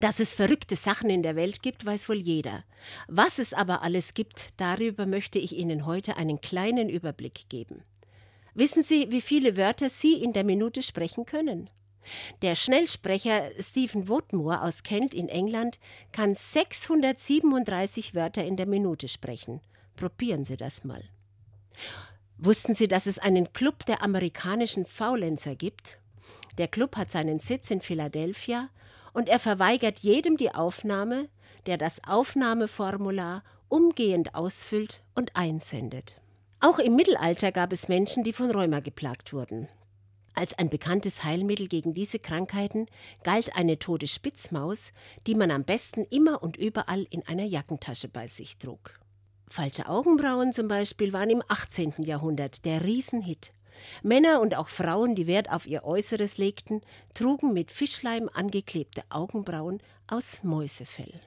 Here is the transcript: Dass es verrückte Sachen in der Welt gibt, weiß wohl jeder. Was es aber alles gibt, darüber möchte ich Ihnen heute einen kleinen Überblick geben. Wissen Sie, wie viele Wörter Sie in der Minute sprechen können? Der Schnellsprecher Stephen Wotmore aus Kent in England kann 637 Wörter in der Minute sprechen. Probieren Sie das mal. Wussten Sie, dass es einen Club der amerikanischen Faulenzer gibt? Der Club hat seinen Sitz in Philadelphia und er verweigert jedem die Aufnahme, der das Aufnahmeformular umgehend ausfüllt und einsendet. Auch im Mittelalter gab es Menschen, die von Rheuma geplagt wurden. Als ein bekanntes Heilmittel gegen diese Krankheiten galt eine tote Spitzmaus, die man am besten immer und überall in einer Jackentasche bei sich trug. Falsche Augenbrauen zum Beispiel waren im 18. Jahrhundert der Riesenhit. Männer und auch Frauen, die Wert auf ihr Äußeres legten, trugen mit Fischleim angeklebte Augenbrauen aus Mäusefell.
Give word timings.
Dass 0.00 0.20
es 0.20 0.32
verrückte 0.32 0.76
Sachen 0.76 1.10
in 1.10 1.24
der 1.24 1.34
Welt 1.34 1.60
gibt, 1.60 1.84
weiß 1.84 2.08
wohl 2.08 2.20
jeder. 2.20 2.62
Was 3.08 3.40
es 3.40 3.52
aber 3.52 3.82
alles 3.82 4.14
gibt, 4.14 4.50
darüber 4.56 5.06
möchte 5.06 5.40
ich 5.40 5.56
Ihnen 5.56 5.86
heute 5.86 6.16
einen 6.16 6.40
kleinen 6.40 6.88
Überblick 6.88 7.48
geben. 7.48 7.82
Wissen 8.54 8.84
Sie, 8.84 9.10
wie 9.10 9.20
viele 9.20 9.56
Wörter 9.56 9.90
Sie 9.90 10.22
in 10.22 10.32
der 10.32 10.44
Minute 10.44 10.82
sprechen 10.82 11.26
können? 11.26 11.68
Der 12.42 12.54
Schnellsprecher 12.54 13.50
Stephen 13.58 14.08
Wotmore 14.08 14.62
aus 14.62 14.84
Kent 14.84 15.14
in 15.14 15.28
England 15.28 15.80
kann 16.12 16.34
637 16.34 18.14
Wörter 18.14 18.44
in 18.44 18.56
der 18.56 18.66
Minute 18.66 19.08
sprechen. 19.08 19.60
Probieren 19.96 20.44
Sie 20.44 20.56
das 20.56 20.84
mal. 20.84 21.02
Wussten 22.36 22.76
Sie, 22.76 22.86
dass 22.86 23.06
es 23.06 23.18
einen 23.18 23.52
Club 23.52 23.84
der 23.86 24.02
amerikanischen 24.02 24.86
Faulenzer 24.86 25.56
gibt? 25.56 25.98
Der 26.56 26.68
Club 26.68 26.96
hat 26.96 27.10
seinen 27.10 27.40
Sitz 27.40 27.70
in 27.72 27.80
Philadelphia 27.80 28.70
und 29.18 29.28
er 29.28 29.40
verweigert 29.40 29.98
jedem 29.98 30.36
die 30.36 30.54
Aufnahme, 30.54 31.28
der 31.66 31.76
das 31.76 32.04
Aufnahmeformular 32.04 33.42
umgehend 33.66 34.36
ausfüllt 34.36 35.02
und 35.16 35.34
einsendet. 35.34 36.20
Auch 36.60 36.78
im 36.78 36.94
Mittelalter 36.94 37.50
gab 37.50 37.72
es 37.72 37.88
Menschen, 37.88 38.22
die 38.22 38.32
von 38.32 38.48
Rheuma 38.48 38.78
geplagt 38.78 39.32
wurden. 39.32 39.66
Als 40.34 40.56
ein 40.56 40.70
bekanntes 40.70 41.24
Heilmittel 41.24 41.66
gegen 41.66 41.94
diese 41.94 42.20
Krankheiten 42.20 42.86
galt 43.24 43.56
eine 43.56 43.80
tote 43.80 44.06
Spitzmaus, 44.06 44.92
die 45.26 45.34
man 45.34 45.50
am 45.50 45.64
besten 45.64 46.04
immer 46.10 46.40
und 46.40 46.56
überall 46.56 47.04
in 47.10 47.26
einer 47.26 47.42
Jackentasche 47.42 48.06
bei 48.06 48.28
sich 48.28 48.56
trug. 48.58 49.00
Falsche 49.48 49.88
Augenbrauen 49.88 50.52
zum 50.52 50.68
Beispiel 50.68 51.12
waren 51.12 51.30
im 51.30 51.42
18. 51.48 51.94
Jahrhundert 52.04 52.64
der 52.64 52.84
Riesenhit. 52.84 53.52
Männer 54.02 54.40
und 54.40 54.54
auch 54.54 54.68
Frauen, 54.68 55.14
die 55.14 55.26
Wert 55.26 55.50
auf 55.50 55.66
ihr 55.66 55.84
Äußeres 55.84 56.38
legten, 56.38 56.82
trugen 57.14 57.52
mit 57.52 57.70
Fischleim 57.70 58.28
angeklebte 58.32 59.02
Augenbrauen 59.10 59.80
aus 60.06 60.42
Mäusefell. 60.42 61.20